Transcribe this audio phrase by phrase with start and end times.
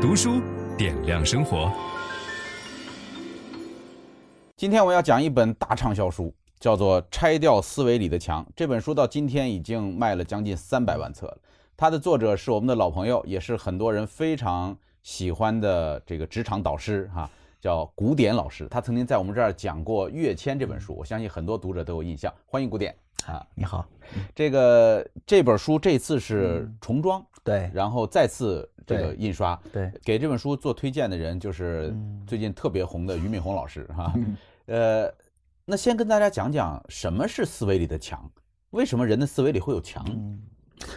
[0.00, 0.40] 读书
[0.78, 1.70] 点亮生活。
[4.56, 8.42] 今天我要讲一本大畅销书，叫做《拆掉思维里的墙》。
[8.56, 11.38] 这本书到今天已经卖了将近三百万册了。
[11.76, 17.30] 它的作者是我们的老朋友，也是很多人非常喜欢的这个职场导师哈。
[17.60, 22.32] 叫古典老师，他曾经在我们这儿讲过《跃迁》这本书，我相信很多读者都有印象。
[22.46, 23.86] 欢迎古典啊，你好。
[24.34, 31.94] 这个这本书这次是重装，嗯、对，然后再次这个印刷，对，给这本书做推荐的人就是
[32.26, 34.12] 最近特别红的俞敏洪老师哈。
[34.66, 35.12] 呃，
[35.64, 38.30] 那先跟大家讲讲什么是思维里的墙，
[38.70, 40.04] 为什么人的思维里会有墙？
[40.08, 40.42] 嗯、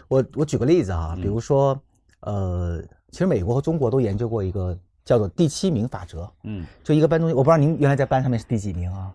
[0.07, 1.79] 我我举个例子啊，比如说，
[2.21, 2.81] 呃，
[3.11, 4.77] 其实美国和中国都研究过一个。
[5.05, 9.13] 叫做第七名法则，嗯，就一个班中，我不知道您原来在班上面是第几名啊？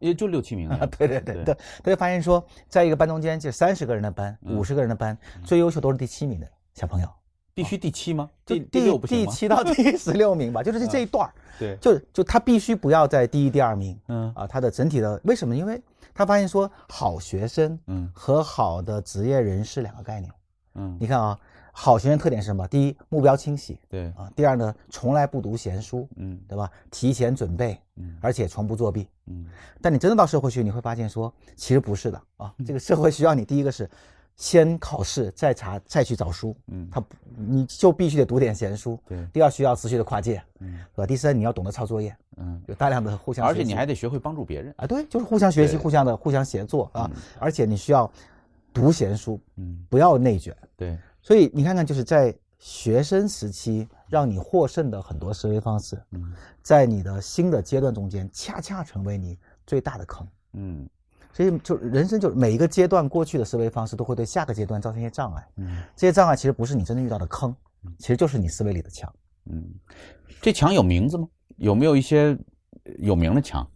[0.00, 0.84] 也就六七名啊。
[0.98, 7.08] 对对对对，他就发现说，在一个班中间，就三十个人的班，五十个人的班，最优秀都是第七名的小朋友。
[7.54, 8.28] 必须第七吗？
[8.44, 11.32] 第第六第七到第十六名吧，就是这这一段儿。
[11.58, 13.96] 对，就就他必须不要在第一、第二名。
[14.08, 15.54] 嗯啊，他的整体的为什么？
[15.54, 15.80] 因为
[16.14, 20.32] 他发现说，好学生，嗯，和好的职业人士两个概念。
[20.74, 21.38] 嗯，你看啊。
[21.72, 22.66] 好学生特点是什么？
[22.68, 24.30] 第一，目标清晰，对啊。
[24.34, 26.70] 第二呢，从来不读闲书，嗯，对吧？
[26.90, 29.46] 提前准备，嗯，而且从不作弊，嗯。
[29.80, 32.54] 但你真的到社会去，你会发现说，其实不是的啊。
[32.66, 33.88] 这个社会需要你，第一个是
[34.36, 36.88] 先考试，再查，再去找书，嗯。
[36.90, 37.02] 他
[37.36, 39.24] 你就必须得读点闲书，对。
[39.32, 41.06] 第二，需要持续的跨界，嗯，对吧？
[41.06, 44.86] 第三，你要懂得抄作业，嗯，有大量的互相，而且你还得学会帮助别人啊。
[44.86, 47.10] 对，就是互相学习，互相的互相协作啊。
[47.38, 48.10] 而且你需要
[48.74, 50.98] 读闲书，嗯，不要内卷，对。
[51.22, 60.88] 所以你看看，就是在学生时期让你获胜的很多思维方式，嗯，在你的新的阶段中间，恰恰成为你最大的坑，嗯，
[61.32, 67.54] 所以就人生就每一个阶段过去的思维方式都会对下个阶段造成一些障碍，嗯，这些障碍其实不是你真正遇到的坑，
[67.98, 69.10] 其实就是你思维里的墙，
[69.46, 69.64] 嗯，
[70.42, 71.28] 这墙有名字吗？
[71.56, 72.38] 有没有一些
[72.98, 73.66] 有名的墙？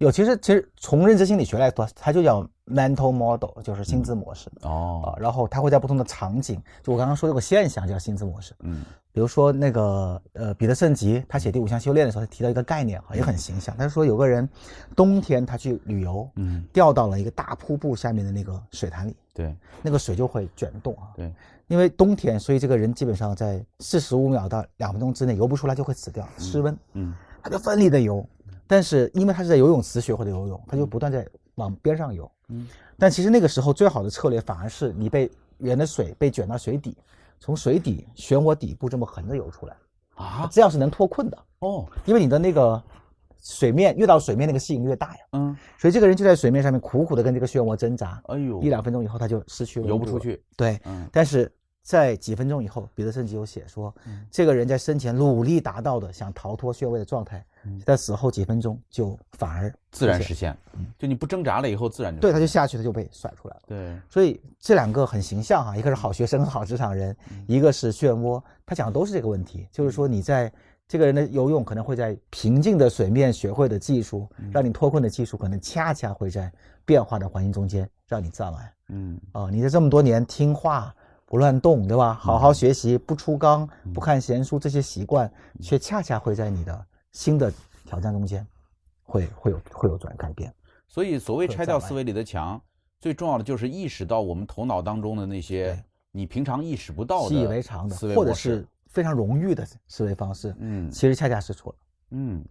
[0.00, 4.50] 有，其实其实从认知心理学来说，它就叫 mental model，就是心智模式。
[4.62, 8.54] 嗯、哦，啊，然后它会在不同的场景，就我刚刚说有个现象叫心智模式。
[8.60, 8.82] 嗯，
[9.12, 13.76] 比如说那个呃彼得圣吉他写第五项修炼的时候，他提到一个概念哈，也很形象。
[13.76, 14.48] 他说有个人
[14.96, 21.12] 冬天他去旅游，嗯，掉到了一个大瀑布下面的那个水潭里，对，那个水就会卷动啊。
[21.14, 21.30] 对，
[21.66, 26.74] 因为冬天，所以这个人基本上在四十五秒到两分钟之内游不出来就会死掉，失温。
[26.94, 28.26] 嗯，他就奋力的游。
[28.70, 31.26] 但是因为他是在游泳池学会的游泳，他就不断在
[31.56, 32.30] 往边上游。
[32.50, 36.96] 嗯，但其实那个时候最好的策略反而是你被远的水被卷到水底，
[37.40, 39.76] 从水底漩涡底部这么横着游出来
[40.14, 41.84] 啊，这样是能脱困的哦。
[42.04, 42.80] 因为你的那个
[43.40, 45.20] 水面越到水面那个吸引力越大呀。
[45.32, 48.22] 嗯，所以这个人就在水面上面苦苦的跟这个漩涡挣扎。
[48.26, 50.40] 哎呦，一两分钟以后他就失去了，游不出去。
[50.56, 51.52] 对，嗯，但是。
[51.82, 57.44] 在几分钟以后，彼得圣吉有写说，嗯这个人在生前努力达到的想逃脱漩涡的状态，
[57.84, 60.56] 在死后几分钟就反而自然实现。
[60.98, 63.62] 就你不挣扎了以后，自然就对，他就下去，他就被甩出来了。
[63.66, 67.16] 对，所以这两个很形象哈，一个是好学生好职场人，
[67.46, 70.52] 一个是漩涡，他讲的都是这个问题，就是说你在
[70.88, 76.52] 这个人的游泳可能会在平静的水面学会的技术，让你脱困的技术，可能恰恰会在
[76.84, 78.72] 变化的环境中间让你障碍。
[78.88, 80.94] 嗯，啊，你在这么多年听话。
[81.26, 82.12] 不乱动，对吧？
[82.12, 87.52] 好好学习，不出纲，不看闲书，这些习惯，却恰恰会在你的新的
[87.84, 88.46] 挑战中间，
[89.02, 90.52] 会会有会有转改变。
[90.86, 92.60] 所以，所谓拆掉思维里的墙，
[93.00, 100.54] 最重要的就是意识到我们头脑当中的那些你平常意识不到的、习以为常的，或者是非常荣誉的思维方式。
[100.58, 101.78] 嗯，其实恰恰是错的。
[102.10, 102.44] 嗯。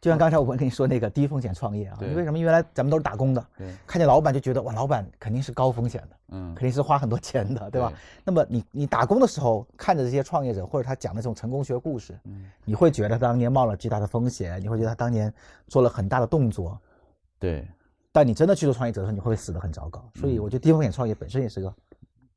[0.00, 3.46] 就像刚才我跟你说那个低风险创业啊，你为什么原来咱们都是打工的，
[3.86, 7.92] 看见老板就觉得哇，老板肯定是高风险的，嗯，肯定是花很多钱的，对吧？
[8.24, 15.32] 那么你你打工的时候看着这些创业者或者他讲的这种成功学故事，嗯，你会觉得他当年冒了巨大的风险，你会觉得他当年
[15.68, 16.78] 做了很大的动作，
[17.38, 17.68] 对。
[18.12, 20.04] 但你真的去做创业者的时候，你会死得很糟糕。
[20.16, 21.72] 所以我觉得低风险创业本身也是个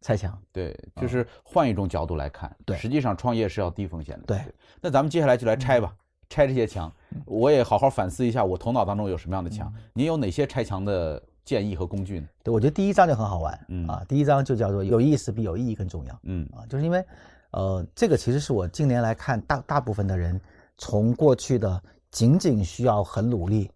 [0.01, 0.39] 猜想。
[0.51, 4.23] 对，就是换一种角度来看，对，实际上创业是要低风险的。
[4.27, 4.41] 对，
[4.79, 5.91] 那咱们接下来就来拆吧。
[6.29, 6.91] 拆这些墙，
[7.25, 9.71] 我也好好反思一下，我头脑当中有什么样的墙？
[9.93, 12.27] 您有哪些拆墙的建议和工具呢？
[12.43, 17.05] 对，我觉得第一章就很好玩，嗯啊，第一章就叫做有意思比有意义更重要，嗯啊，就是因为，
[17.51, 20.39] 呃，这个其实是我近年来看大大部分的人
[20.77, 23.69] 从过去的仅仅需要很努力，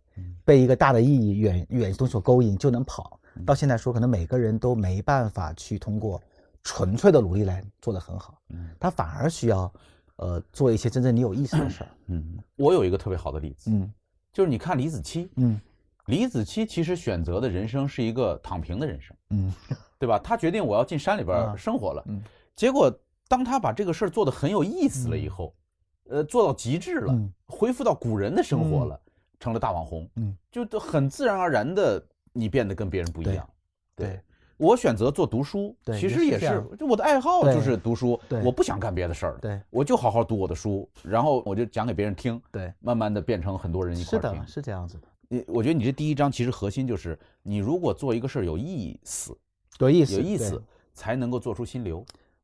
[0.44, 6.20] 被一个大的意义远远东所勾引就能跑，到现在说可能每个人都没办法去通过
[6.64, 9.72] 纯粹的努力来做得很好，嗯，他反而需要。
[10.18, 11.90] 呃，做一些真正你有意思的事儿。
[12.08, 13.92] 嗯， 我有一个特别好的例子，嗯，
[14.34, 15.60] 就是你看李子柒，嗯，
[16.08, 19.54] 李子柒其实选择的人生是一个躺平的人生，嗯，
[20.00, 20.20] 对吧？
[20.20, 22.22] 他决定我要进山里边生活了，嗯，
[22.56, 22.92] 结果
[23.28, 25.54] 当他把这个事儿做得很有意思了以后，
[26.10, 29.00] 呃，做到极致了，嗯恢复到古人的生活了，
[29.40, 32.04] 成了大网红，嗯，就都很自然而然的，
[32.34, 33.50] 你变得跟别人不一样。
[33.96, 34.22] 对，对
[34.58, 44.32] 我选择做读书，对其实也是，就我的爱好就是读书，我不想干别的事儿，对，我就好好读我的书，然后我就讲给别人听，对，慢慢的变成很多人一块听。
[44.32, 45.08] 是的，是这样子的。
[45.30, 49.38] 你我觉得你这第一章其实核心就是，你如果做一个事儿有意思，
[49.80, 50.62] 有意思，有意思，
[50.94, 52.04] 才能够做出心流。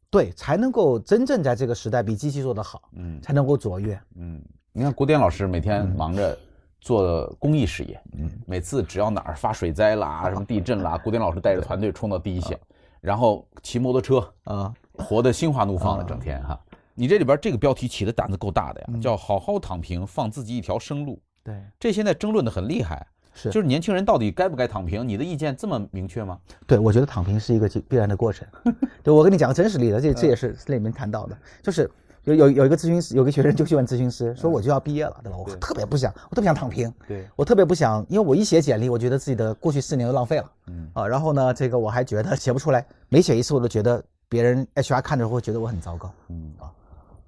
[0.10, 4.40] 对，才能够真正在这个时代比机器做得好，嗯，才能够卓越，嗯。
[4.76, 6.38] 你看古典老师每天忙着
[6.84, 12.60] 做公益事业，嗯，每次只要哪儿发水灾啦、 什么地震啦，古典老师带着团队冲到第一线，
[13.00, 16.60] 然后骑摩托车啊，活得心花怒放的整天哈。
[16.94, 21.20] 你这里边这个标题起的胆子够大的呀，叫“好好躺平，放自己一条生路”。
[21.42, 23.08] 对，这现在争论的很厉害。
[23.34, 25.08] 是，就是年轻人到底该不该躺平？
[25.08, 26.38] 你的意见这么明确吗？
[26.68, 28.48] 对，我觉得躺平是一个必然的过程。
[29.02, 31.90] 对，我跟你讲个真实例子，这这也是这里面谈到的，就是
[32.26, 35.38] 有有有一个咨询师，有个学生就去问咨询师说：“我就要毕业了，对吧？
[35.38, 36.94] 我特别不想，我特别想躺平。
[37.08, 40.52] 对，我特别不想，因为我一写简历，我觉得自己的过去四年都浪费了。
[40.68, 46.12] 嗯啊，然后呢，这个我还觉得写不出来，每写一次我都觉得别人 HR 看着会觉得我很糟糕。
[46.30, 46.72] 嗯啊，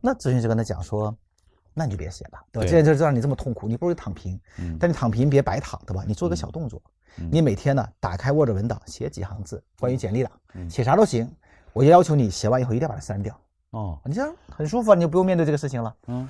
[0.02, 1.16] 那咨询师跟他讲说。”
[1.78, 2.70] 那你就别写了，对吧？
[2.70, 4.40] 既然就让你这么痛苦，你不如躺平。
[4.60, 6.06] 嗯，但你躺平别白躺，对吧？
[6.08, 6.82] 你做个小动作，
[7.30, 10.32] 你每天呢打开 Word 文档，写几行字关于简历的，
[10.70, 11.30] 写啥都行。
[11.74, 13.38] 我就要求你写完以后一定要把它删掉。
[13.75, 15.94] 哦，你这样很舒服，你就不用面对这个事情了。
[16.07, 16.27] 嗯，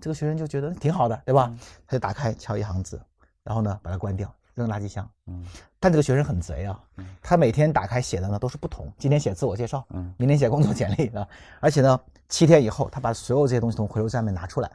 [0.00, 1.52] 这个学生就觉得挺好的，对吧？
[1.86, 3.00] 他就打开敲一行字，
[3.42, 5.08] 然后呢把它关掉，扔垃圾箱。
[5.26, 5.44] 嗯，
[5.80, 6.80] 但这个学生很贼啊，
[7.20, 11.26] 他每天打开写的呢都是不同，今天写自我介绍，嗯，明天写工作简历啊，
[11.60, 12.00] 而且呢。
[12.26, 14.70] 七天以后，他把所有这些东西从回收站里面拿出来，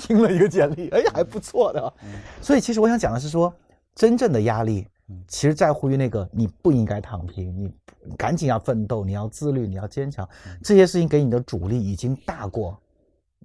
[0.00, 1.92] 拼了一个简历， 哎呀，还不错的。
[2.40, 3.54] 所以，其实我想讲的是说，
[3.94, 4.88] 真正的压力，
[5.28, 7.70] 其实在乎于那个你不应该躺平，你
[8.16, 10.28] 赶紧要奋斗，你要自律，你要坚强，
[10.62, 12.80] 这些事情给你的阻力已经大过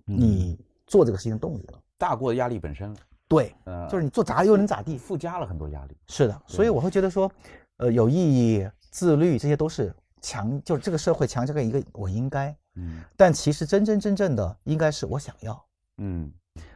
[0.06, 0.58] 你
[0.88, 2.96] 做这个事情的动力了，大过压力本身。
[3.28, 3.56] 对，
[3.90, 5.98] 就是你做咋又能咋地，附加了很多压力。
[6.08, 7.32] 是的，所以我会觉得说，
[7.78, 12.56] 呃，有意义、自律这些都是强，就是这个社会强加给一个我应该。
[12.76, 15.66] 嗯，但其实真真正正的应该是我想要。
[15.98, 16.32] 嗯，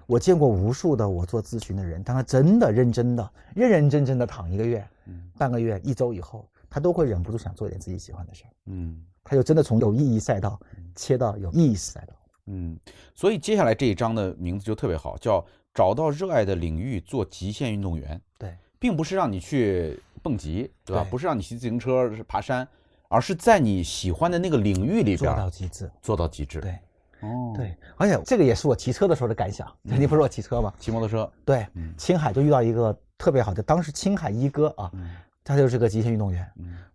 [0.08, 8.50] 我见过无数的我做咨询的人，当他真的认真的、认认真真的躺一个月、嗯、半个月、一周以后，他都会忍不住想做一点自己喜欢的事儿。
[8.66, 10.60] 嗯，他就真的从有意义赛道
[10.96, 12.14] 切到有意义赛道。
[12.46, 12.78] 嗯，
[13.14, 18.22] 所以接下来这一章的名字就特别好，叫找到热爱的领域做极限运动员。
[18.38, 21.04] 对，并不是让你去蹦极，对吧？
[21.04, 22.68] 对，不是让你骑自行车是爬山。
[23.10, 26.60] 而是在你喜欢的那个领域里边做到极致，做到极致。
[26.60, 26.78] 对，
[27.22, 29.66] 哦，对，而且这个也是我骑车的时候的感想。
[29.82, 30.74] 你不是我骑车吗？
[30.78, 31.32] 骑摩托车。
[31.46, 31.66] 对，
[31.98, 34.92] 青海就遇到一个特别好的，当时青海一哥啊，
[35.48, 36.46] 他就是个极限运动员。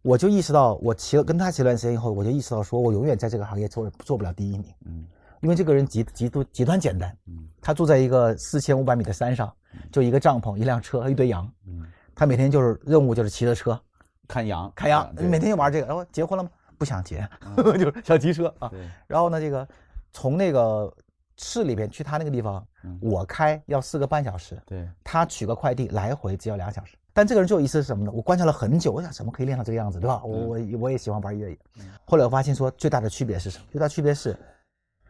[0.03, 4.67] 我就意识到，我骑了跟他骑了段时间以后，我就意识到说，我永远在这个行业做做不了第一名。
[4.85, 5.07] 嗯，
[5.41, 7.17] 因为这个人极极度极端简单。
[7.27, 9.51] 嗯，他住在一个四千五百米的山上，
[9.91, 11.51] 就一个帐篷、一辆车、一堆羊。
[11.67, 13.81] 嗯，他每天就是任务就是骑着车。
[14.29, 15.87] 看羊，看羊，你每天就玩这个。
[15.87, 16.51] 然后结婚了吗？
[16.79, 17.27] 不想结，
[17.57, 18.71] 就是想骑车啊。
[19.07, 19.67] 然后呢，这个
[20.13, 20.93] 从那个
[21.37, 22.67] 市里边去他那个地方，
[23.01, 24.61] 我开要四个半小时。
[24.67, 26.97] 对，他取个快递来回只要两小时。
[27.15, 28.11] 但这个人最有意思是什么呢？
[28.15, 30.23] 我观察了很久，我想怎么可以练成这个样子，对吧？
[30.25, 31.59] 我我我也喜欢玩越野。
[32.05, 33.65] 后来我发现说最大的区别是什么？
[33.71, 34.37] 最大区别是，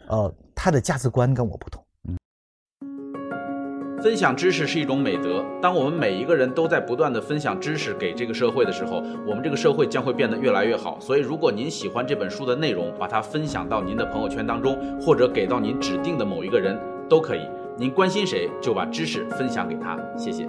[0.09, 1.83] 呃，他的价值观跟我不同。
[4.03, 5.45] 分享知识是一种美德。
[5.63, 10.99] 当我们每一个人都在不断的分享知识给这个社会的时候，我们这个社会将会变得越来越好。
[10.99, 16.77] 所以，如果您喜欢这本书的内容，把它分享到您的朋友圈当中，或者给到您指定的某一个人
[17.09, 17.49] 都可以。
[17.79, 19.97] 您关心谁，就把知识分享给他。
[20.19, 20.49] 谢谢。